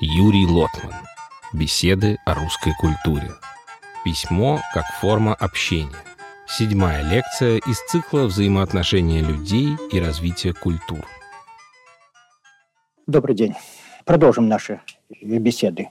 [0.00, 0.92] Юрий Лотман.
[1.52, 3.30] Беседы о русской культуре.
[4.04, 5.94] Письмо как форма общения.
[6.48, 11.06] Седьмая лекция из цикла «Взаимоотношения людей и развитие культур».
[13.06, 13.54] Добрый день.
[14.04, 14.80] Продолжим наши
[15.22, 15.90] беседы.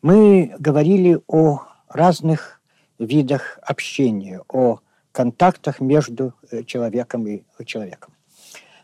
[0.00, 2.62] Мы говорили о разных
[2.98, 4.78] видах общения, о
[5.12, 8.14] контактах между э, человеком и человеком.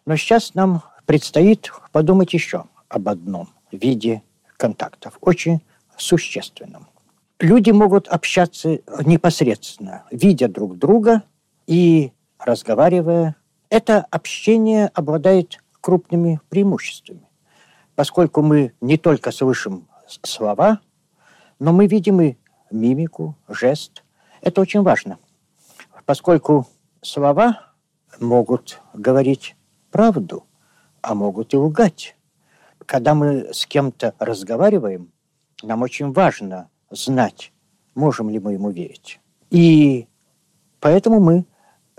[0.04, 4.22] Но сейчас нам предстоит подумать еще об одном виде
[4.60, 5.62] контактов, очень
[5.96, 6.86] существенном.
[7.40, 11.22] Люди могут общаться непосредственно, видя друг друга
[11.66, 13.36] и разговаривая.
[13.70, 17.26] Это общение обладает крупными преимуществами,
[17.94, 19.88] поскольку мы не только слышим
[20.22, 20.80] слова,
[21.58, 22.36] но мы видим и
[22.70, 24.04] мимику, жест.
[24.42, 25.18] Это очень важно,
[26.04, 26.66] поскольку
[27.00, 27.72] слова
[28.18, 29.56] могут говорить
[29.90, 30.44] правду,
[31.00, 32.16] а могут и лгать.
[32.86, 35.12] Когда мы с кем-то разговариваем,
[35.62, 37.52] нам очень важно знать,
[37.94, 39.20] можем ли мы ему верить.
[39.50, 40.06] И
[40.80, 41.44] поэтому мы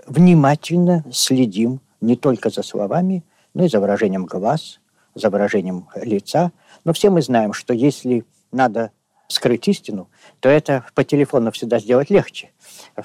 [0.06, 4.80] внимательно следим не только за словами, но и за выражением глаз,
[5.14, 6.52] за выражением лица.
[6.84, 8.90] Но все мы знаем, что если надо
[9.28, 10.08] скрыть истину,
[10.40, 12.50] то это по телефону всегда сделать легче,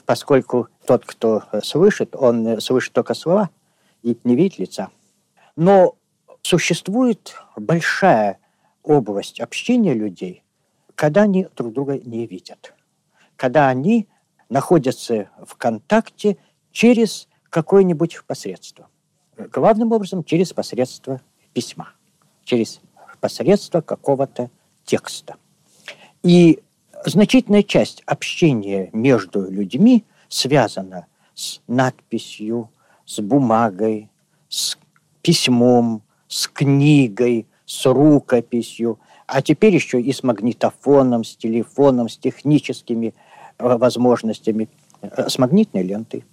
[0.05, 3.49] поскольку тот, кто слышит, он слышит только слова
[4.03, 4.89] и не видит лица.
[5.55, 5.95] Но
[6.47, 8.39] существует большая
[8.81, 10.43] область общения людей,
[10.95, 12.73] когда они друг друга не видят,
[13.35, 14.07] когда они
[14.47, 16.37] находятся в контакте
[16.71, 18.87] через какое-нибудь посредство.
[19.35, 21.89] Главным образом через посредство письма,
[22.45, 22.79] через
[23.19, 24.49] посредство какого-то
[24.85, 25.35] текста.
[26.23, 26.61] И
[27.05, 32.71] значительная часть общения между людьми связана с надписью,
[33.05, 34.09] с бумагой,
[34.47, 34.77] с
[35.21, 43.13] письмом, с книгой, с рукописью, а теперь еще и с магнитофоном, с телефоном, с техническими
[43.57, 44.69] э, возможностями,
[45.01, 46.23] э, с магнитной лентой,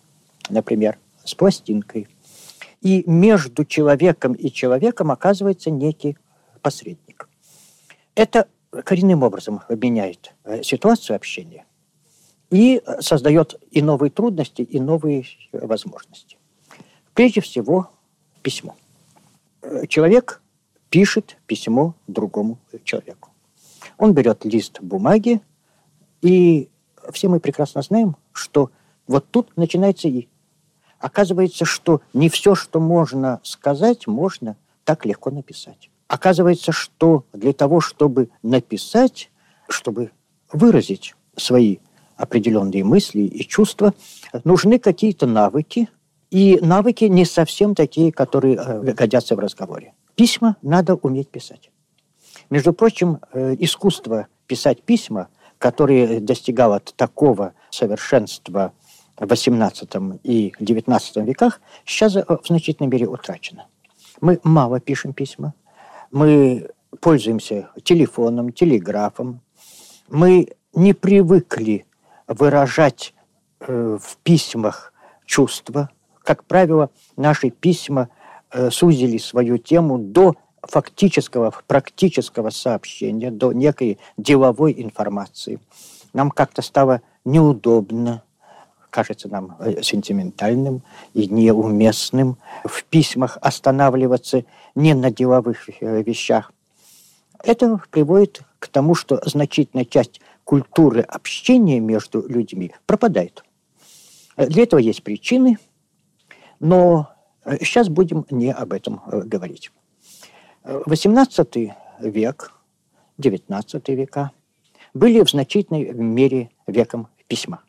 [0.48, 2.08] например, с пластинкой.
[2.80, 6.16] И между человеком и человеком оказывается некий
[6.62, 7.28] посредник.
[8.14, 8.46] Это
[8.84, 11.66] коренным образом меняет э, ситуацию общения
[12.50, 16.36] и создает и новые трудности, и новые возможности.
[17.12, 17.90] Прежде всего,
[18.42, 18.76] письмо.
[19.88, 20.42] Человек
[20.90, 23.30] пишет письмо другому человеку.
[23.98, 25.40] Он берет лист бумаги,
[26.22, 26.68] и
[27.12, 28.70] все мы прекрасно знаем, что
[29.06, 30.28] вот тут начинается «и».
[30.98, 35.90] Оказывается, что не все, что можно сказать, можно так легко написать.
[36.08, 39.30] Оказывается, что для того, чтобы написать,
[39.68, 40.12] чтобы
[40.52, 41.78] выразить свои
[42.16, 43.94] определенные мысли и чувства,
[44.44, 45.88] нужны какие-то навыки,
[46.34, 49.94] и навыки не совсем такие, которые э, годятся в разговоре.
[50.16, 51.70] Письма надо уметь писать.
[52.50, 55.28] Между прочим, э, искусство писать письма,
[55.58, 58.72] которое достигало такого совершенства
[59.16, 63.68] в XVIII и XIX веках, сейчас э, в значительной мере утрачено.
[64.20, 65.54] Мы мало пишем письма,
[66.10, 66.68] мы
[67.00, 69.40] пользуемся телефоном, телеграфом,
[70.08, 71.86] мы не привыкли
[72.26, 73.14] выражать
[73.60, 74.92] э, в письмах
[75.26, 75.90] чувства.
[76.24, 78.08] Как правило, наши письма
[78.54, 85.58] Э, сузили свою тему до фактического, практического сообщения, до некой деловой информации.
[86.12, 88.22] Нам как-то стало неудобно,
[88.90, 90.82] кажется нам э, сентиментальным
[91.14, 94.44] и неуместным в письмах останавливаться
[94.76, 96.52] не на деловых э, вещах.
[97.42, 103.42] Это приводит к тому, что значительная часть культуры общения между людьми пропадает.
[104.36, 105.58] Для этого есть причины,
[106.64, 107.14] но
[107.60, 109.70] Сейчас будем не об этом э, говорить.
[110.64, 112.52] XVIII век,
[113.18, 114.30] XIX века
[114.94, 117.62] были в значительной мере веком письма.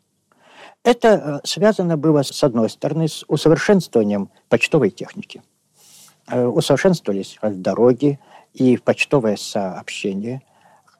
[0.84, 5.44] Это э, связано было, с одной стороны, с усовершенствованием почтовой техники.
[6.28, 8.20] Э, усовершенствовались дороги
[8.54, 10.42] и почтовое сообщение,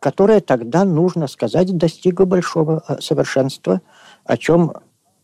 [0.02, 3.82] которое тогда, нужно сказать, достигло большого совершенства,
[4.26, 4.74] о чем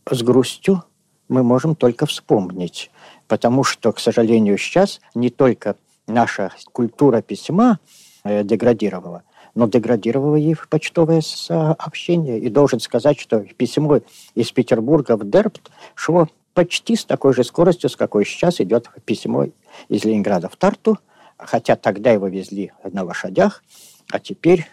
[0.10, 0.86] с грустью
[1.32, 2.92] мы можем только вспомнить
[3.32, 7.80] потому что, к сожалению, сейчас не только наша культура письма
[8.26, 9.24] э, деградировала,
[9.56, 12.40] но деградировало и почтовое сообщение.
[12.40, 14.02] И должен сказать, что письмо
[14.36, 19.46] из Петербурга в Дербт шло почти с такой же скоростью, с какой сейчас идет письмо
[19.88, 21.00] из Ленинграда в Тарту,
[21.38, 23.64] хотя тогда его везли на лошадях,
[24.12, 24.68] а теперь,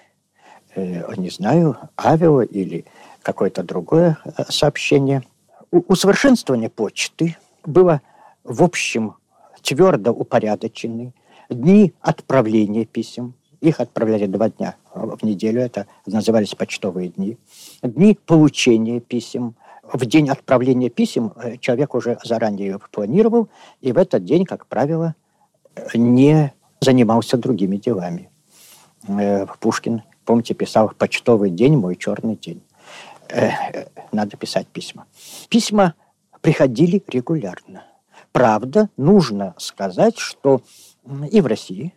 [0.75, 2.87] э, не знаю, авио или
[3.23, 5.23] какое-то другое э, сообщение.
[5.71, 8.01] У усовершенствования почты было
[8.43, 9.17] в общем
[9.63, 11.13] твердо упорядочены,
[11.51, 15.61] дни отправления писем, Их отправляли два дня в неделю.
[15.61, 17.37] Это назывались почтовые дни.
[17.83, 19.57] Дни получения писем.
[19.93, 23.49] В день отправления писем э, человек уже заранее планировал,
[23.81, 25.15] и в этот день, как правило,
[25.95, 28.31] не занимался другими делами.
[29.09, 32.63] Э, Пушкин, помните, писал «Почтовый день, мой черный день».
[33.31, 35.07] Э, надо писать письма.
[35.49, 35.95] Письма
[36.41, 37.85] приходили регулярно.
[38.33, 40.63] Правда, нужно сказать, что
[41.31, 41.95] и в России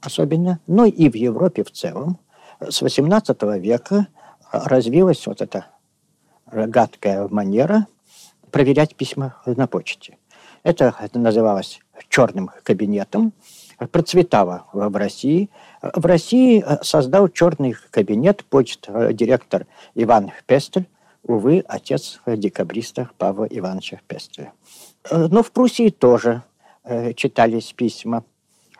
[0.00, 2.18] особенно, но и в Европе в целом
[2.60, 4.08] с XVIII века
[4.50, 5.66] развилась вот эта
[6.46, 7.86] гадкая манера
[8.50, 10.18] проверять письма на почте.
[10.62, 13.32] Это называлось черным кабинетом,
[13.90, 15.50] процветало в России.
[15.82, 20.88] В России создал черный кабинет почт директор Иван Пестель,
[21.22, 24.52] увы, отец декабриста Павла Ивановича Пестеля.
[25.10, 26.42] Но в Пруссии тоже
[26.84, 28.24] э, читались письма.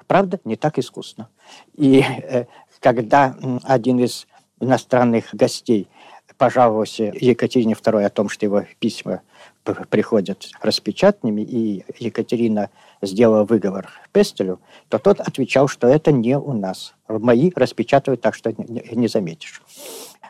[0.07, 1.29] Правда, не так искусно.
[1.75, 2.47] И э,
[2.81, 4.27] когда один из
[4.61, 5.89] иностранных гостей
[6.39, 9.23] пожаловался Екатерине II о том, что его письма
[9.91, 12.71] приходят распечатанными, и Екатерина
[13.01, 16.95] сделала выговор Пестелю, то тот отвечал, что это не у нас.
[17.09, 19.63] Мои распечатывают так, что не заметишь.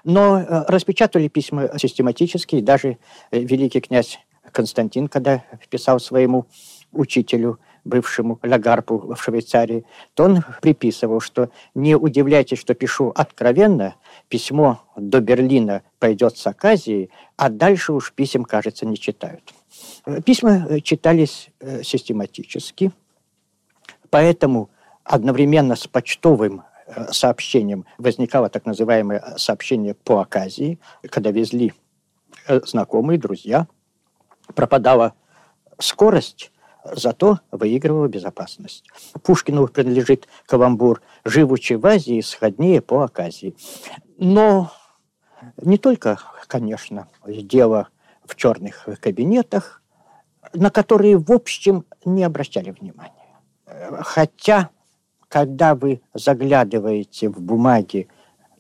[0.05, 2.99] Но э, распечатывали письма систематически, и даже
[3.31, 4.19] э, великий князь
[4.51, 6.47] Константин, когда писал своему
[6.93, 9.85] учителю, бывшему Лагарпу в Швейцарии,
[10.15, 13.97] то он приписывал, что не удивляйтесь, что пишу откровенно,
[14.29, 19.53] письмо до Берлина пойдет с оказией, а дальше уж писем, кажется, не читают.
[20.07, 21.51] Э, письма читались
[21.83, 22.93] систематически,
[24.11, 24.71] поэтому
[25.05, 26.63] одновременно с почтовым
[26.95, 30.79] Э, сообщением возникало так называемое сообщение по оказии,
[31.11, 31.73] когда везли
[32.49, 33.67] э, знакомые, друзья,
[34.55, 35.15] пропадала
[35.79, 36.52] скорость,
[36.85, 38.85] зато выигрывала безопасность.
[39.23, 43.55] Пушкину принадлежит каламбур «Живучи в Азии, сходнее по оказии».
[44.19, 44.73] Но
[45.57, 47.89] не только, конечно, дело
[48.25, 49.83] в черных кабинетах,
[50.53, 53.13] на которые, в общем, не обращали внимания.
[54.01, 54.71] Хотя
[55.29, 58.09] когда вы заглядываете в бумаги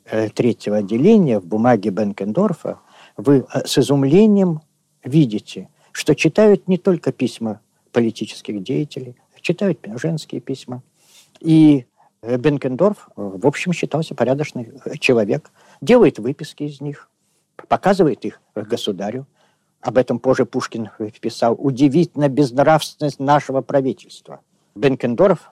[0.07, 2.79] э, третьего отделения, в бумаге Бенкендорфа,
[3.19, 4.63] вы э, с изумлением
[5.05, 7.61] видите, что читают не только письма
[7.93, 10.83] политических деятелей, читают женские письма.
[11.41, 11.87] И
[12.23, 15.51] э, Бенкендорф, в общем, считался порядочный человек,
[15.81, 17.09] делает выписки из них,
[17.69, 19.27] показывает их государю.
[19.81, 20.91] Об этом позже Пушкин
[21.21, 21.57] писал.
[21.59, 24.41] Удивительно безнравственность нашего правительства.
[24.75, 25.51] Бенкендорф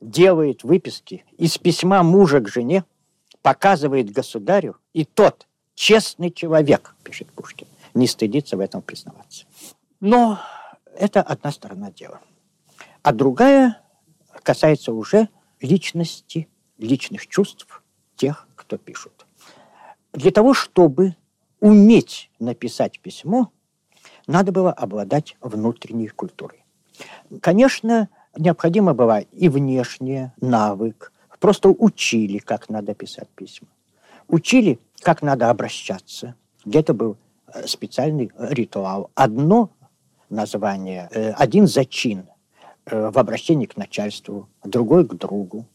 [0.00, 2.84] делает выписки из письма мужа к жене,
[3.42, 9.44] показывает государю, и тот, честный человек, пишет Пушкин, не стыдится в этом признаваться.
[10.00, 10.38] Но
[10.98, 12.20] это одна сторона дела.
[13.02, 13.80] А другая
[14.42, 15.28] касается уже
[15.60, 16.48] личности,
[16.78, 17.82] личных чувств
[18.16, 19.26] тех, кто пишут.
[20.12, 21.16] Для того, чтобы
[21.60, 23.50] уметь написать письмо,
[24.26, 26.64] надо было обладать внутренней культурой.
[27.40, 31.12] Конечно, необходима была и внешняя навык.
[31.38, 33.68] Просто учили, как надо писать письма.
[34.28, 36.34] Учили, как надо обращаться.
[36.64, 37.16] Где-то был
[37.52, 39.10] э, специальный ритуал.
[39.14, 39.70] Одно
[40.28, 42.26] название, э, один зачин
[42.86, 45.66] э, в обращении к начальству, другой к другу,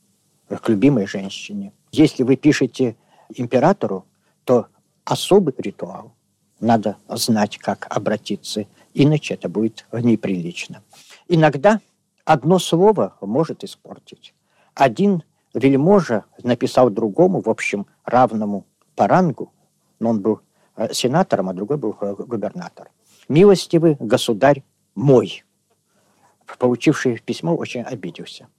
[0.48, 1.72] к любимой женщине.
[1.92, 2.96] Если вы пишете
[3.34, 4.06] императору,
[4.44, 4.68] то
[5.06, 6.14] особый ритуал.
[6.60, 10.84] Надо знать, как обратиться, иначе это будет неприлично.
[11.28, 11.80] Иногда
[12.26, 14.34] одно слово может испортить.
[14.76, 15.24] Один
[15.54, 19.52] вельможа написал другому, в общем, равному по рангу,
[20.00, 20.42] но он был
[20.76, 22.90] э, сенатором, а другой был э, губернатор.
[23.32, 24.62] «Милостивый государь
[24.94, 25.46] мой».
[26.60, 28.50] Получивший письмо очень обиделся.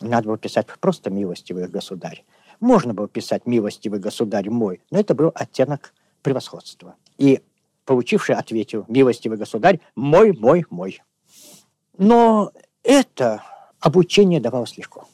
[0.00, 2.24] Надо было писать просто «милостивый государь».
[2.58, 6.96] Можно было писать «милостивый государь мой», но это был оттенок превосходства.
[7.18, 7.42] И
[7.84, 11.02] получивший ответил «милостивый государь мой, мой, мой».
[11.98, 12.50] Но
[12.82, 13.42] это
[13.78, 15.06] обучение давалось легко.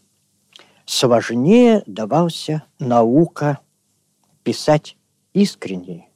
[0.84, 3.58] Сложнее давался наука
[4.44, 4.96] писать
[5.32, 6.08] искренне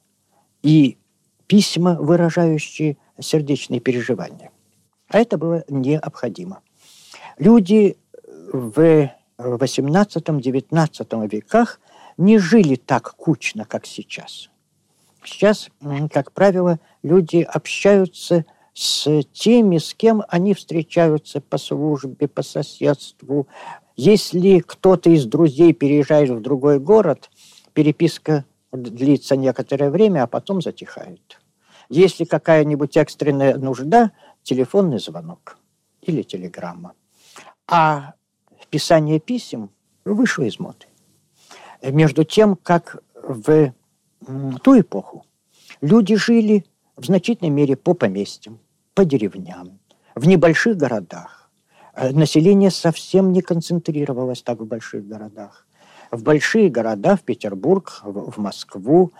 [0.63, 0.97] и
[1.47, 4.51] письма, выражающие сердечные переживания.
[5.09, 6.61] А это было необходимо.
[7.37, 7.97] Люди
[8.51, 11.79] в XVIII-XIX веках
[12.17, 14.49] не жили так кучно, как сейчас.
[15.23, 15.69] Сейчас,
[16.11, 23.47] как правило, люди общаются с теми, с кем они встречаются по службе, по соседству.
[23.95, 27.29] Если кто-то из друзей переезжает в другой город,
[27.73, 31.39] переписка длится некоторое время, а потом затихает.
[31.89, 34.11] Если какая-нибудь экстренная нужда,
[34.43, 35.57] телефонный звонок
[36.01, 36.93] или телеграмма.
[37.67, 38.13] А
[38.69, 39.69] писание писем
[40.03, 40.85] вышло из моды.
[41.81, 43.73] между тем, как в
[44.63, 45.25] ту эпоху
[45.81, 46.65] люди жили
[46.95, 48.59] в значительной мере по поместьям,
[48.93, 49.79] по деревням,
[50.15, 51.49] в небольших городах.
[51.93, 55.64] Э, население совсем не концентрировалось так в больших городах.
[56.15, 59.11] В большие города, в Петербург, в Москву,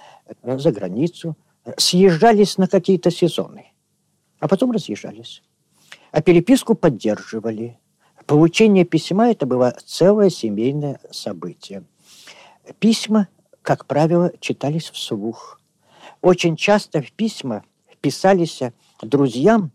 [0.43, 1.35] э, за границу,
[1.65, 3.73] э, съезжались на какие-то сезоны,
[4.39, 5.43] а потом разъезжались.
[6.11, 7.77] А переписку поддерживали.
[8.25, 11.83] Получение письма– это было целое семейное событие.
[12.79, 13.27] Письма,
[13.61, 15.59] как правило, читались вслух.
[16.21, 17.65] Очень часто в письма
[17.99, 18.61] писались
[19.01, 19.71] друзьям,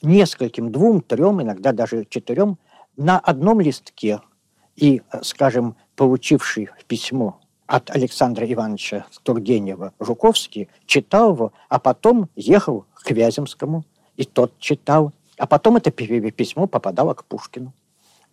[0.00, 2.56] нескольким, двум, трем, иногда даже четырем,
[2.96, 4.20] на одном листке.
[4.76, 13.10] И, скажем, получивший письмо от Александра Ивановича Тургенева Жуковский, читал его, а потом ехал к
[13.10, 13.84] Вяземскому,
[14.16, 17.72] и тот читал, а потом это письмо попадало к Пушкину.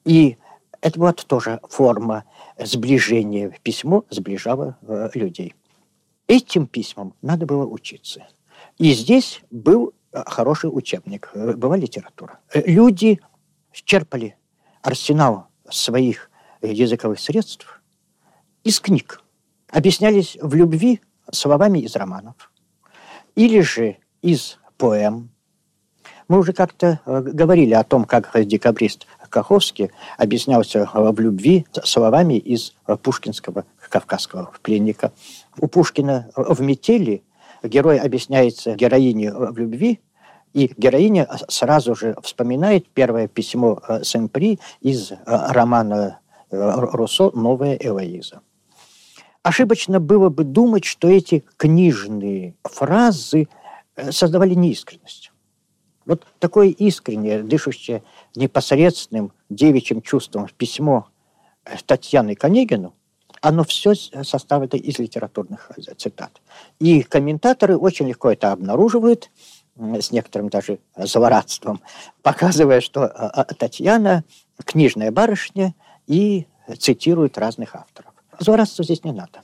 [0.05, 0.37] И
[0.81, 2.23] это была тоже форма
[2.57, 3.53] сближения.
[3.63, 5.55] Письмо сближало э, людей.
[6.27, 8.27] Этим письмам надо было учиться.
[8.77, 12.39] И здесь был э, хороший учебник, э, была литература.
[12.53, 13.19] Э, люди
[13.71, 14.37] черпали
[14.81, 16.28] арсенал своих
[16.61, 17.81] языковых средств
[18.63, 19.21] из книг.
[19.69, 21.01] Объяснялись в любви
[21.31, 22.51] словами из романов.
[23.35, 25.29] Или же из поэм.
[26.27, 33.65] Мы уже как-то говорили о том, как декабрист Каховский объяснялся в любви словами из пушкинского
[33.89, 35.11] «Кавказского пленника».
[35.57, 37.23] У Пушкина в «Метели»
[37.63, 39.99] герой объясняется героине в любви,
[40.53, 47.75] и героиня сразу же вспоминает первое письмо э, Сен-При из э, романа э, Руссо «Новая
[47.75, 48.41] Элоиза».
[49.43, 53.47] Ошибочно было бы думать, что эти книжные фразы
[54.11, 55.31] создавали неискренность.
[56.05, 58.03] Вот такое искреннее, дышащее
[58.35, 61.07] непосредственным девичьим чувством письмо
[61.85, 62.95] Татьяны Конегину
[63.41, 66.41] оно все составлено из литературных э, цитат.
[66.79, 69.29] И комментаторы очень легко это обнаруживают,
[69.77, 71.81] с некоторым даже злорадством,
[72.21, 74.23] показывая, что э, э, Татьяна
[74.63, 75.73] книжная барышня
[76.07, 76.47] и
[76.77, 78.13] цитирует разных авторов.
[78.39, 79.41] Злорадства здесь не надо.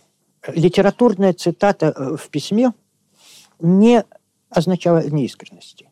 [0.48, 2.74] Литературная цитата в письме
[3.60, 4.04] не
[4.50, 5.90] означала неискренности.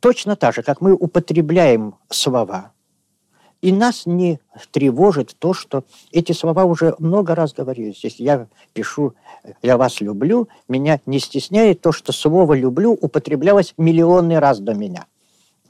[0.00, 2.72] Точно так же, как мы употребляем слова–
[3.60, 4.38] и нас не
[4.70, 8.04] тревожит то, что эти слова уже много раз говорились.
[8.04, 9.14] Если я пишу
[9.62, 15.06] «я вас люблю», меня не стесняет то, что слово «люблю» употреблялось миллионный раз до меня.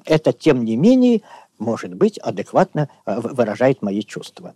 [0.04, 1.23] Это, тем не менее,
[1.58, 4.54] может быть, адекватно э, выражает мои чувства.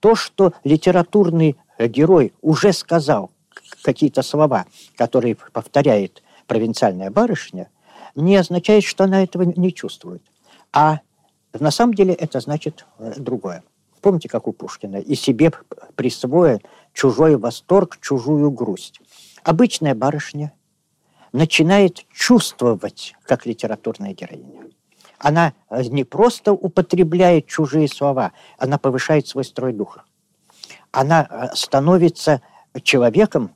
[0.00, 3.30] То, что литературный герой уже сказал
[3.82, 7.68] какие-то слова, которые повторяет провинциальная барышня,
[8.14, 10.22] не означает, что она этого не чувствует.
[10.72, 11.00] А
[11.52, 13.62] на самом деле это значит э, другое.
[14.00, 14.96] Помните, как у Пушкина?
[14.96, 15.52] И себе
[15.94, 16.60] присвоя
[16.92, 19.00] чужой восторг, чужую грусть.
[19.44, 20.52] Обычная барышня
[21.32, 24.64] начинает чувствовать, как литературная героиня.
[25.22, 30.02] Она э, не просто употребляет чужие слова, она повышает свой строй духа.
[30.90, 32.42] Она э, становится
[32.82, 33.52] человеком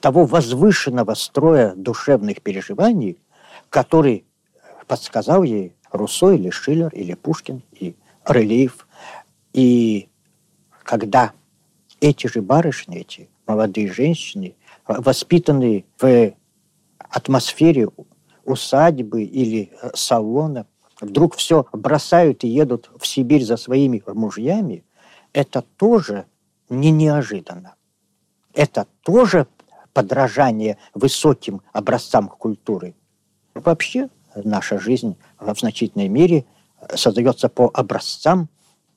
[0.00, 3.18] того возвышенного строя душевных переживаний,
[3.70, 4.24] который
[4.86, 7.96] подсказал ей Руссо или Шиллер, или Пушкин, и
[8.26, 8.86] Релиев.
[9.52, 10.08] И
[10.84, 11.32] когда
[12.00, 14.54] эти же барышни, эти молодые женщины,
[14.86, 16.34] воспитанные в
[16.98, 17.88] атмосфере
[18.44, 20.66] усадьбы или э, салона,
[21.04, 24.84] вдруг все бросают и едут в Сибирь за своими мужьями,
[25.32, 26.26] это тоже
[26.68, 27.74] не неожиданно.
[28.52, 29.46] Это тоже
[29.92, 32.94] подражание высоким образцам культуры.
[33.54, 36.44] Вообще наша жизнь в значительной мере
[36.94, 38.48] создается по образцам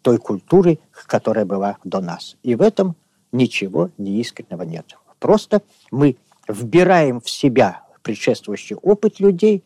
[0.02, 2.38] той культуры, которая была до нас.
[2.44, 2.96] И в этом
[3.32, 4.98] ничего неискреннего нет.
[5.20, 5.62] Просто
[5.92, 9.64] мы вбираем в себя предшествующий опыт людей,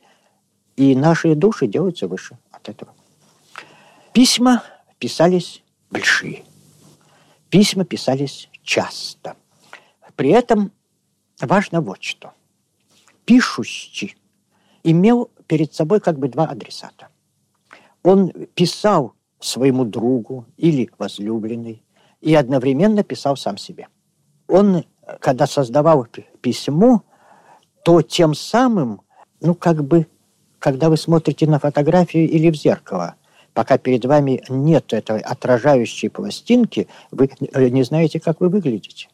[0.75, 2.93] и наши души делаются выше от этого.
[4.13, 4.63] Письма
[4.99, 6.43] писались большие.
[7.49, 9.35] Письма писались часто.
[10.15, 10.71] При этом
[11.39, 12.33] важно вот что.
[13.25, 14.15] Пишущий
[14.83, 17.09] имел перед собой как бы два адресата.
[18.03, 21.83] Он писал своему другу или возлюбленной
[22.21, 23.87] и одновременно писал сам себе.
[24.47, 24.83] Он,
[25.19, 26.07] когда создавал
[26.41, 27.03] письмо,
[27.83, 29.01] то тем самым,
[29.39, 30.07] ну как бы,
[30.61, 33.15] когда вы смотрите на фотографию или в зеркало,
[33.53, 37.29] пока перед вами нет этой отражающей пластинки, вы
[37.69, 39.09] не знаете, как вы выглядите.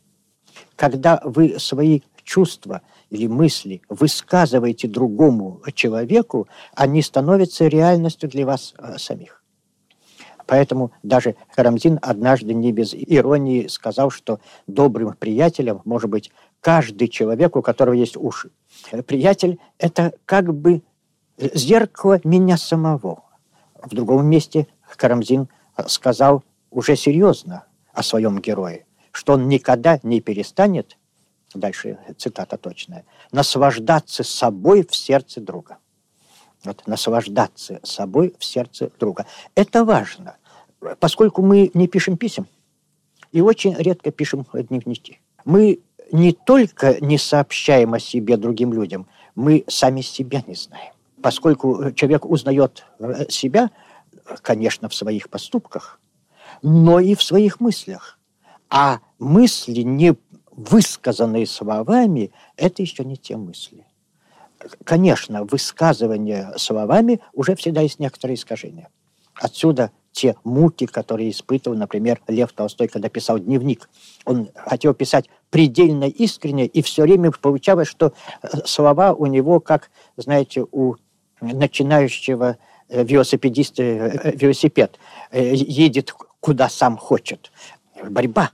[0.75, 8.97] Когда вы свои чувства– или мысли высказываете другому человеку, они становятся реальностью для вас э,
[8.97, 9.43] самих.
[10.45, 17.55] Поэтому даже Карамзин однажды не без иронии сказал, что добрым приятелем может быть каждый человек,
[17.55, 18.51] у которого есть уши.
[19.05, 20.81] Приятель– это как бы
[21.37, 23.23] зеркало меня самого.
[23.81, 25.49] В другом месте Карамзин
[25.87, 30.97] сказал уже серьезно о своем герое, что он никогда не перестанет,
[31.53, 35.77] дальше цитата точная, наслаждаться собой в сердце друга.
[36.63, 39.25] Вот, наслаждаться собой в сердце друга.
[39.53, 40.37] Это важно,
[40.99, 42.47] поскольку мы не пишем писем
[43.31, 45.19] и очень редко пишем дневники.
[45.45, 50.93] Мы не только не сообщаем о себе другим людям, мы сами себя не знаем.
[51.21, 53.71] Поскольку человек узнает э, себя,
[54.41, 55.99] конечно, в своих поступках,
[56.61, 58.19] но и в своих мыслях.
[58.69, 60.15] А мысли, не
[60.51, 63.85] высказанные словами, это еще не те мысли.
[64.83, 68.89] Конечно, высказывание словами уже всегда есть некоторые искажения.
[69.35, 73.87] Отсюда те муки, которые испытывал, например, Лев Толстой, когда писал дневник.
[74.25, 79.91] Он хотел писать предельно искренне, и все время получалось, что э, слова у него, как,
[80.17, 80.95] знаете, у
[81.41, 82.57] начинающего
[82.89, 84.99] э, велосипедиста э, велосипед,
[85.31, 87.51] едет куда сам хочет.
[88.09, 88.51] Борьба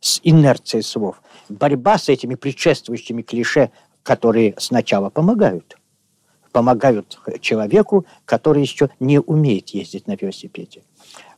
[0.00, 3.70] с инерцией слов, борьба с этими предшествующими клише,
[4.02, 5.76] которые сначала помогают.
[6.52, 10.82] Помогают человеку, который еще не умеет ездить на велосипеде.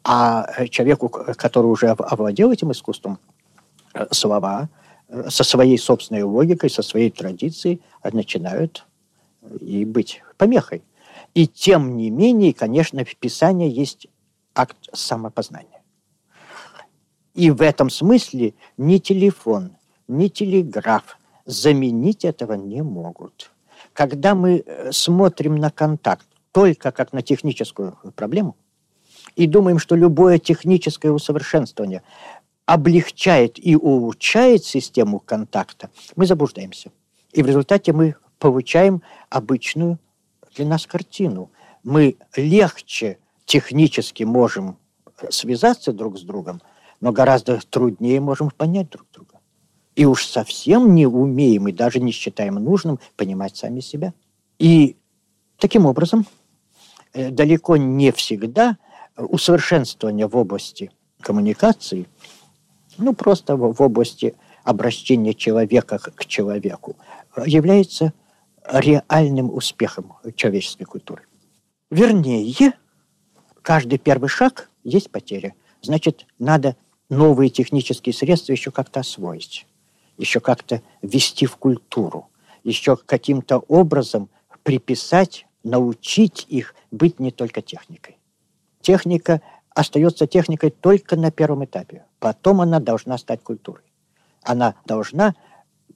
[0.04, 3.18] А человеку, который уже овладел этим искусством,
[3.94, 4.68] э, слова
[5.08, 7.80] э, со своей собственной логикой, со своей традицией
[8.12, 8.86] начинают
[9.60, 10.82] и быть помехой.
[11.34, 14.06] И тем не менее, конечно, в Писании есть
[14.54, 15.82] акт самопознания.
[17.34, 19.76] И в этом смысле ни телефон,
[20.08, 23.50] ни телеграф заменить этого не могут.
[23.92, 28.56] Когда мы э, смотрим на контакт только как на техническую проблему,
[29.36, 32.02] и думаем, что любое техническое усовершенствование
[32.64, 36.90] облегчает и улучшает систему контакта, мы заблуждаемся.
[37.32, 39.98] И в результате мы получаем обычную
[40.54, 41.50] для нас картину.
[41.82, 44.78] Мы легче технически можем
[45.30, 46.60] связаться друг с другом,
[47.00, 49.40] но гораздо труднее можем понять друг друга.
[49.94, 54.12] И уж совсем не умеем и даже не считаем нужным понимать сами себя.
[54.58, 54.96] И
[55.58, 56.26] таким образом
[57.12, 58.76] э, далеко не всегда
[59.16, 62.06] усовершенствование в области коммуникации,
[62.98, 66.96] ну просто в области обращения человека к человеку,
[67.46, 68.12] является
[68.72, 71.22] реальным успехом человеческой культуры.
[71.90, 72.72] Вернее,
[73.62, 75.54] каждый первый шаг есть потеря.
[75.82, 76.76] Значит, надо
[77.08, 79.66] новые технические средства еще как-то освоить,
[80.18, 82.28] еще как-то ввести в культуру,
[82.64, 84.28] еще каким-то образом
[84.62, 88.16] приписать, научить их быть не только техникой
[88.86, 89.42] техника
[89.74, 92.04] остается техникой только на первом этапе.
[92.20, 93.82] Потом она должна стать культурой.
[94.44, 95.34] Она должна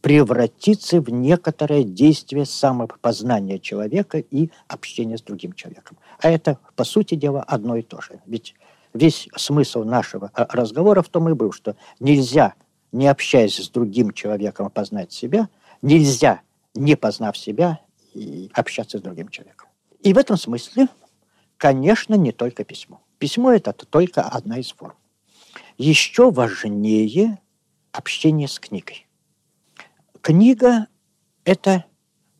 [0.00, 5.98] превратиться в некоторое действие самопознания человека и общения с другим человеком.
[6.20, 8.20] А это, по сути дела, одно и то же.
[8.26, 8.54] Ведь
[8.94, 12.54] весь смысл нашего а, разговора в том и был, что нельзя,
[12.92, 15.48] не общаясь с другим человеком, познать себя,
[15.82, 16.40] нельзя,
[16.74, 17.80] не познав себя,
[18.14, 19.68] и общаться с другим человеком.
[20.02, 20.88] И в этом смысле
[21.60, 23.02] Конечно, не только письмо.
[23.18, 24.94] Письмо– это только одна из форм.
[25.76, 27.38] Еще важнее
[27.92, 29.06] общение с книгой.
[30.22, 30.86] Книга–
[31.44, 31.84] это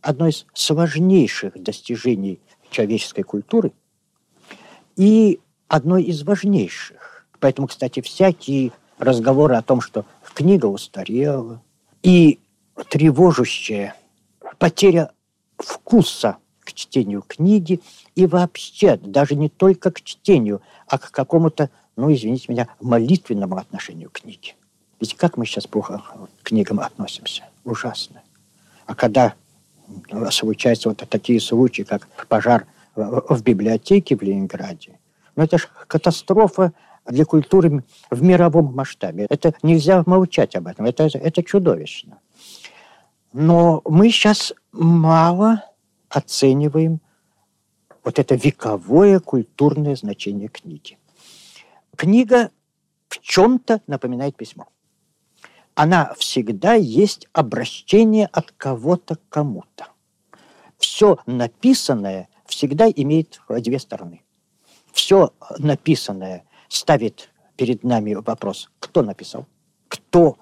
[0.03, 2.41] одно из сложнейших достижений
[2.71, 3.73] человеческой культуры
[4.97, 7.27] и одно из важнейших.
[7.39, 11.63] Поэтому, кстати, всякие разговоры о том, что книга устарела,
[12.03, 12.39] и
[12.89, 13.95] тревожущая
[14.59, 15.13] потеря
[15.59, 17.81] вкуса к чтению книги
[18.15, 24.11] и вообще даже не только к чтению, а к какому-то, ну, извините меня, молитвенному отношению
[24.11, 24.55] к книге.
[25.01, 26.03] Ведь как мы сейчас плохо
[26.43, 27.50] к книгам относимся?
[27.65, 28.23] Ужасно.
[28.87, 29.35] А когда
[30.31, 34.99] случаются вот такие случаи, как пожар в библиотеке в Ленинграде,
[35.37, 36.73] ну это же катастрофа
[37.07, 39.27] для культуры в мировом масштабе.
[39.29, 40.87] Это нельзя молчать об этом.
[40.87, 42.19] Это, это чудовищно.
[43.33, 45.65] Но мы сейчас мало
[46.09, 47.01] оцениваем
[48.05, 50.99] вот это вековое культурное значение книги.
[51.97, 52.51] Книга
[53.09, 54.69] в чем-то напоминает письмо.
[55.83, 59.87] Она всегда есть обращение от кого-то к кому-то.
[60.77, 64.23] Все написанное всегда имеет две стороны.
[64.93, 69.47] Все написанное ставит перед нами вопрос, кто написал,
[69.89, 70.37] кто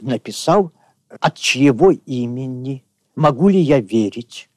[0.00, 0.70] написал,
[1.08, 2.84] от чьего имени,
[3.16, 4.48] могу ли я верить,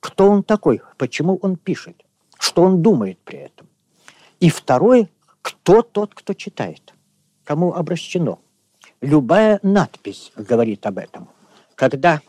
[0.00, 2.06] кто он такой, почему он пишет,
[2.38, 3.68] что он думает при этом.
[4.40, 5.10] И второе,
[5.42, 6.94] кто тот, кто читает,
[7.44, 8.38] кому обращено.
[9.00, 11.28] Любая надпись говорит об этом.
[11.76, 12.20] Когда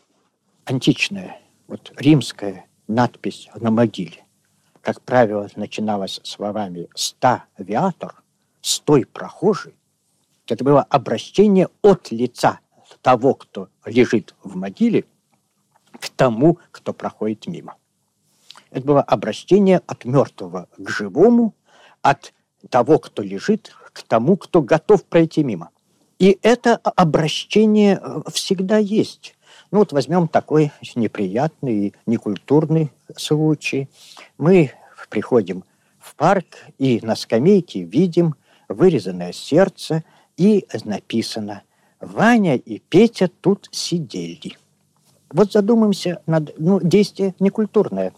[0.65, 4.23] античная, вот римская надпись на могиле,
[4.82, 8.21] как правило, начиналась словами «ста виатор»,
[8.62, 9.73] «стой прохожий»,
[10.45, 12.60] это было обращение от лица
[13.01, 15.05] того, кто лежит в могиле,
[15.99, 17.77] к тому, кто проходит мимо.
[18.69, 21.55] Это было обращение от мертвого к живому,
[22.03, 22.34] от
[22.69, 25.71] того, кто лежит, к тому, кто готов пройти мимо.
[26.19, 29.36] И это обращение э, всегда есть.
[29.71, 33.88] Ну вот возьмем такой неприятный некультурный случай.
[34.38, 34.71] Мы
[35.10, 35.63] приходим
[35.97, 36.45] в парк
[36.77, 38.36] и на скамейке видим
[38.67, 40.03] вырезанное сердце
[40.38, 41.63] и написано
[42.01, 44.58] «Ваня и Петя тут сидели».
[45.32, 46.58] Вот задумаемся над...
[46.58, 48.13] Ну, действие некультурное.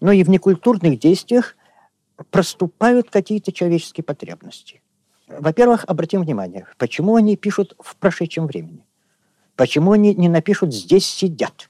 [0.00, 1.56] Но и в некультурных действиях
[2.30, 4.82] проступают какие-то человеческие потребности.
[5.38, 8.84] Во-первых, обратим внимание, почему они пишут в прошедшем времени?
[9.56, 11.68] Почему они не напишут «здесь сидят»?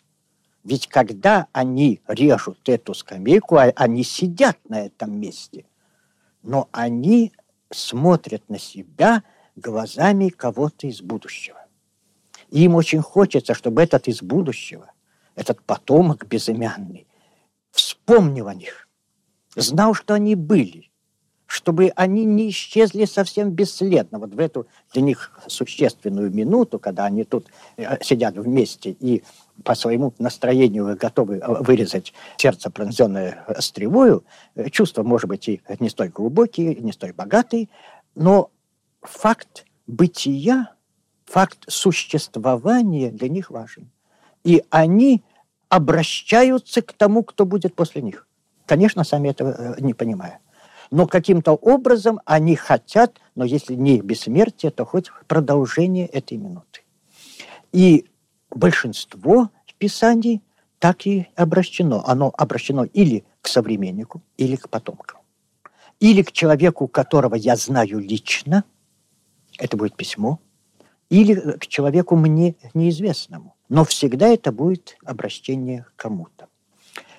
[0.64, 5.64] Ведь когда они режут эту скамейку, а они сидят на этом месте,
[6.42, 7.32] но они
[7.70, 9.24] смотрят на себя
[9.56, 11.58] глазами кого-то из будущего.
[12.50, 14.92] Им очень хочется, чтобы этот из будущего,
[15.34, 17.06] этот потомок безымянный,
[17.70, 18.88] вспомнил о них,
[19.56, 20.91] знал, что они были,
[21.52, 27.24] чтобы они не исчезли совсем бесследно вот в эту для них существенную минуту, когда они
[27.24, 29.22] тут э, сидят вместе и
[29.62, 34.24] по своему настроению готовы э, вырезать сердце, пронзенное стрелою.
[34.54, 37.68] Э, чувства, может быть, и не столь глубокие, не столь богатые,
[38.14, 38.48] но
[39.02, 40.72] факт бытия,
[41.26, 43.90] факт существования для них важен.
[44.42, 45.22] И они
[45.68, 48.26] обращаются к тому, кто будет после них.
[48.64, 50.40] Конечно, сами этого не понимая
[50.92, 56.82] но каким-то образом они хотят, но если не бессмертие, то хоть продолжение этой минуты.
[57.72, 58.10] И
[58.50, 60.42] большинство писаний
[60.78, 62.04] так и обращено.
[62.06, 65.20] Оно обращено или к современнику, или к потомкам.
[65.98, 68.62] Или к человеку, которого я знаю лично,
[69.58, 70.40] это будет письмо,
[71.08, 73.56] или к человеку мне неизвестному.
[73.70, 76.48] Но всегда это будет обращение к кому-то.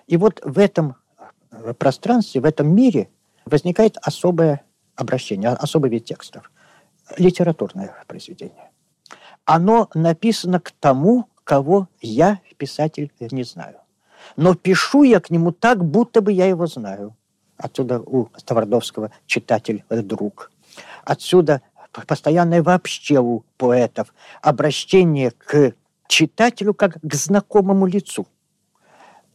[0.06, 0.96] И вот в этом
[1.80, 3.10] пространстве, в этом мире–
[3.46, 4.64] возникает особое
[4.96, 6.52] обращение, особый вид текстов.
[7.18, 8.72] Литературное произведение.
[9.46, 13.78] Оно написано к тому, кого я, писатель, не знаю.
[14.38, 17.16] Но пишу я к нему так, будто бы я его знаю.
[17.58, 20.52] Отсюда у Ставардовского читатель друг.
[21.04, 21.62] Отсюда
[22.08, 25.74] постоянное вообще у поэтов обращение к
[26.08, 28.26] читателю как к знакомому лицу.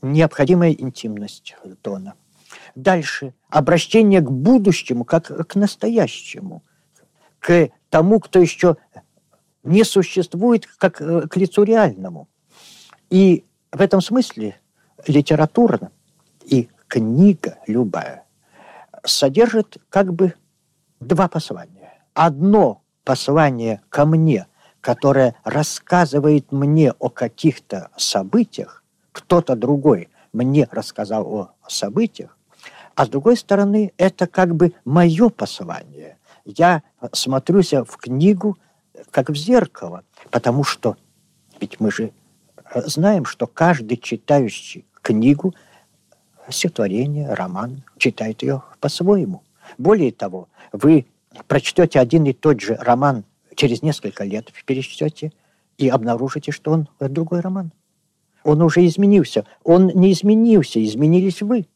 [0.01, 2.15] Необходимая интимность тона–
[2.79, 3.35] Дальше.
[3.51, 6.63] Обращение к будущему, как к настоящему.
[7.41, 8.77] К тому, кто еще
[9.65, 12.29] не существует, как э, к лицу реальному.
[13.11, 14.61] И в этом смысле
[15.09, 15.91] литература
[16.45, 18.25] и книга любая
[19.05, 20.35] содержит как бы
[21.01, 22.01] два послания.
[22.15, 24.47] Одно послание ко мне,
[24.81, 32.38] которое рассказывает мне о каких-то событиях, кто-то другой мне рассказал о событиях,
[32.99, 36.19] а с другой стороны, это как бы мое послание.
[36.45, 36.83] Я
[37.13, 38.59] смотрюсь в книгу,
[39.13, 40.97] как в зеркало, потому что
[41.61, 42.11] ведь мы же
[42.75, 45.55] э, знаем, что каждый читающий книгу,
[46.51, 49.45] стихотворение, роман, читает ее по-своему.
[49.79, 51.07] Более того, вы
[51.47, 53.23] прочтете один и тот же роман
[53.55, 55.33] через несколько лет, перечтете
[55.77, 57.71] и обнаружите, что он другой роман.
[58.43, 59.45] Он уже изменился.
[59.63, 61.69] Он не изменился, изменились вы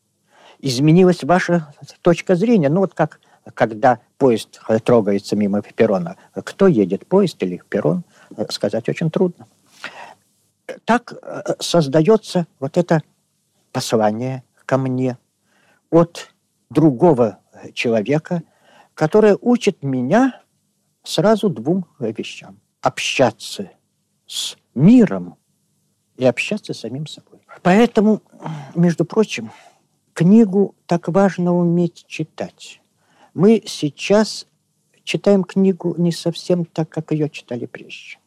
[0.62, 2.70] изменилась ваша точка зрения.
[2.70, 3.20] Ну вот как
[3.55, 6.16] когда поезд трогается мимо перрона.
[6.33, 8.05] Кто едет, поезд или перрон,
[8.51, 9.48] сказать очень трудно.
[10.85, 13.03] Так э, создается вот это
[13.72, 15.18] послание ко мне
[15.90, 16.33] от
[16.70, 17.40] другого
[17.75, 18.44] человека,
[18.94, 20.40] которое учит меня
[21.03, 22.61] сразу двум вещам.
[22.81, 23.70] Общаться
[24.27, 25.37] с миром
[26.16, 27.40] и общаться с самим собой.
[27.62, 28.22] Поэтому,
[28.75, 29.51] между прочим,
[30.14, 32.81] книгу так важно уметь читать.
[33.35, 34.46] Мы сейчас
[35.05, 38.18] читаем книгу не совсем так, как ее читали прежде.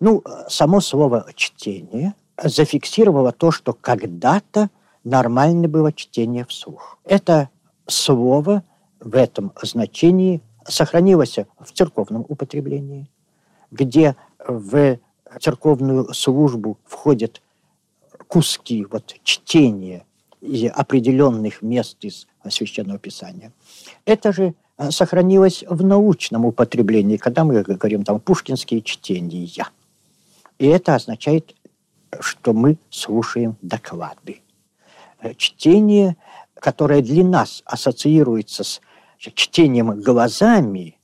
[0.00, 4.68] Ну, само слово «чтение» зафиксировало то, что когда-то
[5.04, 6.98] нормально было чтение вслух.
[7.04, 7.48] Это
[7.86, 8.62] слово
[9.00, 13.08] в этом значении сохранилось в церковном употреблении,
[13.70, 14.16] где
[14.46, 14.98] в
[15.40, 17.40] церковную службу входят
[18.26, 20.04] куски вот, чтения
[20.74, 23.52] определенных мест из Священного Писания.
[24.04, 29.68] Это же э, сохранилось в научном употреблении, когда мы говорим там пушкинские чтения.
[30.58, 31.54] И это означает,
[32.20, 34.42] что мы слушаем доклады.
[35.20, 36.16] Э, чтение,
[36.54, 38.80] которое для нас ассоциируется с
[39.18, 40.98] чтением глазами,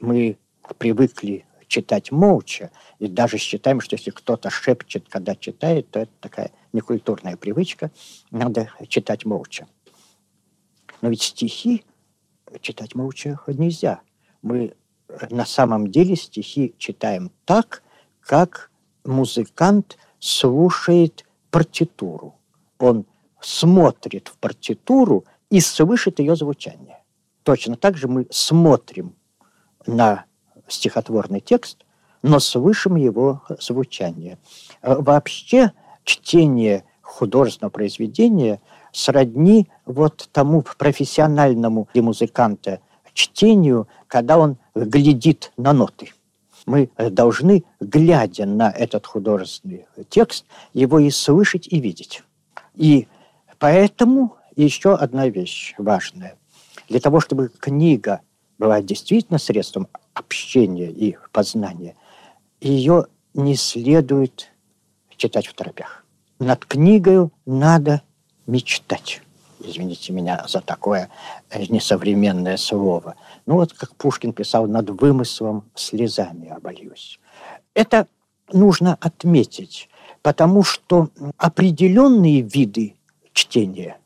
[0.00, 0.36] мы
[0.78, 6.50] привыкли читать молча, и даже считаем, что если кто-то шепчет, когда читает, то это такая
[6.74, 7.90] некультурная привычка,
[8.30, 9.66] надо читать молча.
[11.00, 11.82] Но ведь стихи
[12.60, 14.02] читать молча нельзя.
[14.42, 14.74] Мы
[15.30, 17.82] на самом деле стихи читаем так,
[18.20, 18.70] как
[19.04, 22.34] музыкант слушает партитуру.
[22.78, 23.06] Он
[23.40, 26.98] смотрит в партитуру и слышит ее звучание.
[27.44, 29.16] Точно так же мы смотрим
[29.86, 30.26] на
[30.72, 31.84] стихотворный текст,
[32.22, 34.38] но слышим его звучание.
[34.82, 35.72] Вообще
[36.04, 38.60] чтение художественного произведения
[38.92, 42.80] сродни вот тому профессиональному для музыканта
[43.12, 46.12] чтению, когда он глядит на ноты.
[46.64, 52.22] Мы должны, глядя на этот художественный текст, его и слышать, и видеть.
[52.74, 53.08] И
[53.58, 56.36] поэтому еще одна вещь важная.
[56.88, 58.20] Для того, чтобы книга
[58.58, 61.96] была действительно средством общения и познания,
[62.60, 64.50] ее не следует
[65.16, 66.04] читать в торопях.
[66.38, 68.02] Над книгой надо
[68.46, 69.22] мечтать.
[69.60, 71.08] Извините меня за такое
[71.54, 73.14] несовременное слово.
[73.46, 77.20] Ну вот как Пушкин писал, над вымыслом слезами обольюсь.
[77.74, 78.08] Это
[78.52, 79.88] нужно отметить,
[80.20, 82.96] потому что определенные виды
[83.32, 83.98] чтения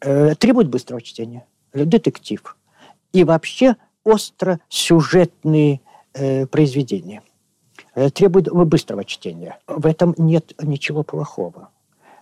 [0.00, 1.46] э, требуют быстрого чтения.
[1.72, 2.56] Детектив.
[3.12, 3.76] И вообще
[4.08, 5.80] остро-сюжетные
[6.14, 7.22] э, произведения
[7.94, 9.58] э, требуют быстрого чтения.
[9.66, 11.70] В этом нет ничего плохого.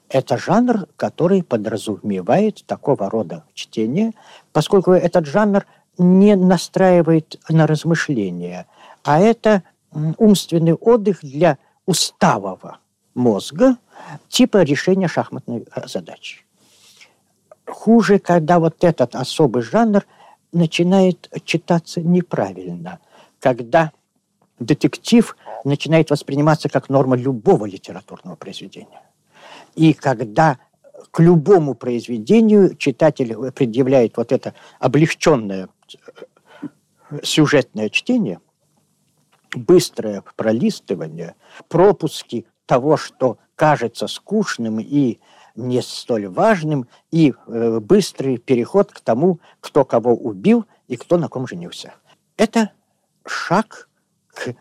[0.08, 4.12] Это жанр, который подразумевает такого рода чтение,
[4.52, 5.66] поскольку этот жанр
[5.98, 8.66] не настраивает на размышления,
[9.02, 9.62] а это
[10.18, 12.78] умственный отдых для уставого
[13.14, 13.76] мозга,
[14.28, 16.44] типа решения шахматной э, задачи.
[17.66, 20.04] Хуже, когда вот этот особый жанр
[20.56, 22.98] начинает читаться неправильно,
[23.40, 23.92] когда
[24.58, 29.02] детектив начинает восприниматься как норма любого литературного произведения.
[29.74, 30.58] И когда
[31.10, 35.68] к любому произведению читатель предъявляет вот это облегченное
[36.62, 36.68] э,
[37.22, 38.40] сюжетное чтение,
[39.54, 41.34] быстрое пролистывание,
[41.68, 45.18] пропуски того, что кажется скучным и
[45.56, 51.28] не столь важным, и э, быстрый переход к тому, кто кого убил и кто на
[51.28, 51.94] ком женился.
[52.36, 52.70] Это
[53.26, 53.88] шаг
[54.28, 54.54] к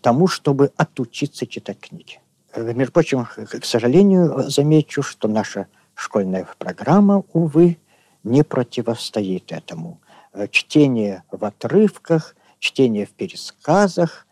[0.00, 2.20] тому, чтобы отучиться читать книги.
[2.52, 7.78] Э, между прочим, к сожалению, замечу, что наша школьная программа, увы,
[8.24, 10.00] не противостоит этому.
[10.32, 14.26] Э, чтение в отрывках, чтение в пересказах,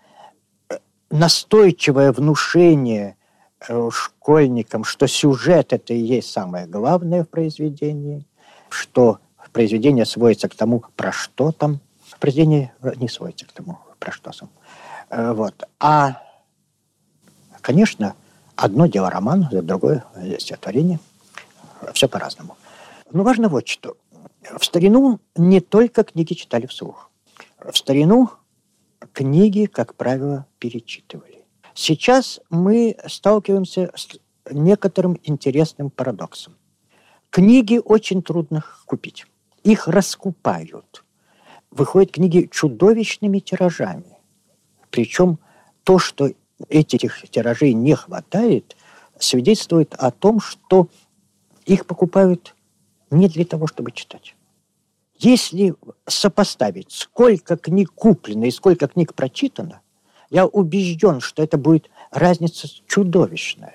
[1.11, 3.17] настойчивое внушение
[3.91, 8.25] школьникам, что сюжет– это и есть самое главное в произведении,
[8.69, 9.19] что
[9.53, 11.81] произведение сводится к тому, про что там.
[12.19, 15.35] Произведение не сводится к тому, про что там.
[15.35, 15.55] Вот.
[15.79, 16.23] А
[17.61, 18.15] Конечно,
[18.57, 20.05] одно дело роман, другое
[20.39, 20.99] стихотворение.
[21.93, 22.57] Все по-разному.
[23.11, 23.97] Но важно вот что.
[24.59, 27.11] В старину не только книги читали вслух.
[27.61, 28.31] В старину
[29.13, 31.40] книги, как правило, перечитывали.
[31.75, 34.09] Сейчас мы сталкиваемся с
[34.51, 36.57] некоторым интересным парадоксом.
[37.31, 39.27] Книги очень трудно купить.
[39.63, 41.05] Их раскупают.
[41.71, 44.19] Выходят книги чудовищными тиражами.
[44.91, 45.39] Причем
[45.85, 46.31] то, что
[46.69, 48.77] этих тиражей не хватает,
[49.19, 50.89] свидетельствует о том, что
[51.67, 52.57] их покупают
[53.11, 54.35] не для того, чтобы читать.
[55.19, 55.75] Если
[56.07, 59.83] сопоставить, сколько книг куплено и сколько книг прочитано,
[60.31, 63.75] я убежден, что это будет разница чудовищная.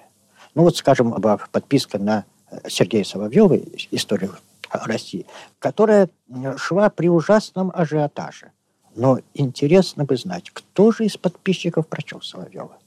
[0.54, 1.14] Ну вот, скажем,
[1.52, 2.26] подписка на
[2.68, 3.60] Сергея Соловьева
[3.92, 4.36] «Историю
[4.72, 5.26] России»,
[5.60, 6.10] которая
[6.58, 8.52] шла при ужасном ажиотаже.
[8.96, 12.78] Но интересно бы знать, кто же из подписчиков прочел Соловьева.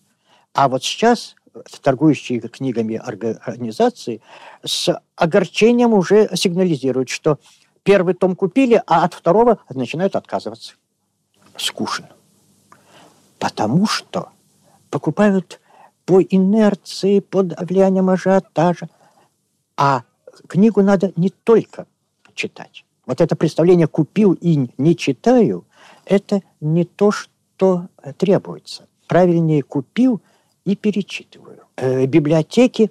[0.54, 1.36] А вот сейчас
[1.82, 4.22] торгующие книгами организации
[4.64, 7.38] с огорчением уже сигнализируют, что
[7.82, 10.74] первый том купили, а от второго начинают отказываться.
[11.56, 12.08] Скучно.
[13.38, 14.30] Потому что
[14.90, 15.60] покупают
[16.04, 18.88] по инерции, под влиянием ажиотажа.
[19.76, 20.02] А
[20.46, 21.86] книгу надо не только
[22.34, 22.84] читать.
[23.06, 25.64] Вот это представление «купил и не читаю»
[26.08, 28.86] это не то, что требуется.
[29.06, 30.20] Правильнее «купил»
[30.64, 31.64] и перечитываю.
[31.76, 32.90] Э, библиотеки,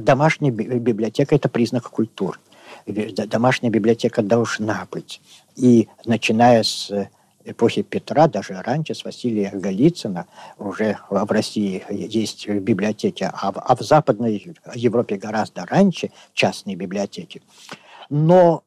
[0.00, 2.38] домашняя библиотека– это признак культуры.
[2.86, 5.20] Домашняя библиотека должна быть.
[5.56, 7.08] И начиная с
[7.46, 10.26] эпохи Петра, даже раньше, с Василия Голицына,
[10.58, 17.42] уже в России есть библиотеки, а в, а в Западной Европе гораздо раньше частные библиотеки.
[18.10, 18.64] Но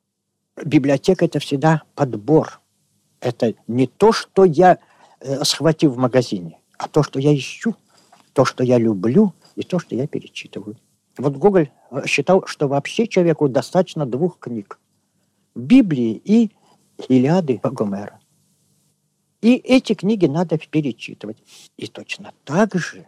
[0.64, 2.62] библиотека– это всегда подбор.
[3.20, 4.78] Это не то, что я
[5.20, 7.76] э, схватил в магазине, а то, что я ищу,
[8.34, 10.78] то, что я люблю, и то, что я перечитываю.
[11.18, 14.80] Вот Гоголь э, считал, что вообще человеку достаточно двух книг.
[15.54, 16.52] Библии и
[17.10, 18.19] Илиады Гомера.
[19.42, 21.38] И эти книги надо перечитывать.
[21.78, 23.06] И точно так же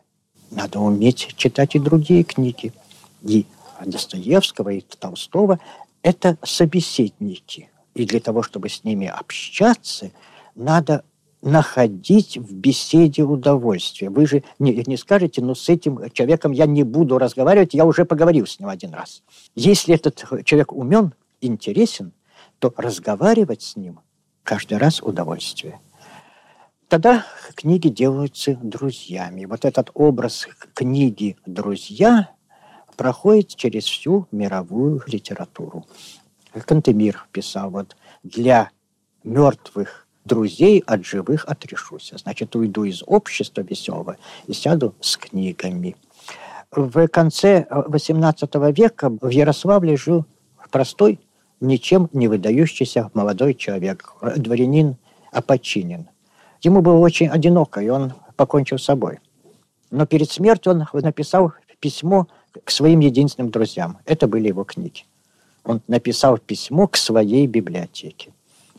[0.50, 2.74] надо уметь читать и другие книги.
[3.22, 3.46] И
[3.86, 5.60] Достоевского, и Толстого–
[6.04, 7.70] это собеседники.
[7.94, 10.12] И для того, чтобы с ними общаться,
[10.56, 11.04] надо
[11.42, 14.10] находить в беседе удовольствие.
[14.10, 18.06] Вы же не, не скажете, ну с этим человеком я не буду разговаривать, я уже
[18.06, 19.24] поговорил с ним один раз.
[19.56, 22.14] Если этот человек умен, интересен,
[22.60, 24.00] то разговаривать с ним
[24.44, 25.80] каждый раз удовольствие.
[26.92, 27.26] Тогда
[27.56, 29.46] книги делаются друзьями.
[29.46, 32.32] Вот этот образ книги «друзья»
[32.98, 35.86] проходит через всю мировую литературу.
[36.66, 38.72] Кантемир писал, вот для
[39.24, 42.12] мертвых друзей от живых отрешусь.
[42.14, 45.96] Значит, уйду из общества веселого и сяду с книгами.
[46.72, 50.26] В конце XVIII века в Ярославле жил
[50.72, 51.22] простой,
[51.62, 54.98] ничем не выдающийся молодой человек, дворянин
[55.32, 56.11] Апочинин.
[56.62, 59.20] Ему было очень одиноко, и он покончил с собой.
[59.90, 62.28] Но перед смертью он написал письмо
[62.64, 63.98] к своим единственным друзьям.
[64.06, 65.06] Это были его книги.
[65.64, 68.32] Он написал письмо к своей библиотеке.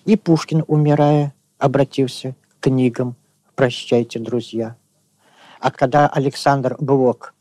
[0.05, 3.16] И Пушкин, умирая, обратился к книгам
[3.55, 4.77] «Прощайте, друзья».
[5.61, 7.35] А когда Александр Блок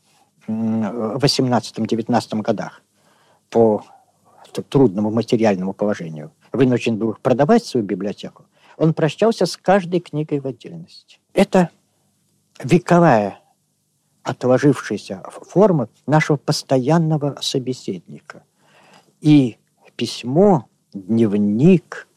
[0.46, 2.82] в 18-19 годах
[3.50, 3.84] по
[4.68, 8.44] трудному материальному положению вынужден был продавать свою библиотеку,
[8.76, 11.18] он прощался с каждой книгой в отдельности.
[11.32, 11.70] Это
[12.62, 13.40] вековая
[14.22, 18.44] отложившаяся форма нашего постоянного собеседника.
[19.20, 19.58] И
[19.96, 22.08] письмо, дневник,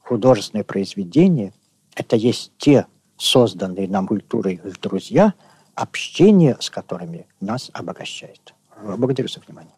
[0.00, 1.52] художественное произведение–
[1.94, 5.34] это есть те созданные нам культурой друзья,
[5.74, 8.54] общение с которыми нас обогащает.
[8.82, 9.77] Благодарю за внимание.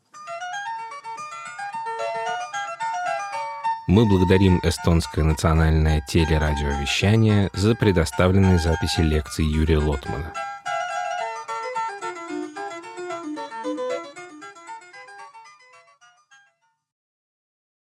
[3.91, 10.33] Мы благодарим эстонское национальное телерадиовещание за предоставленные записи лекций Юрия Лотмана.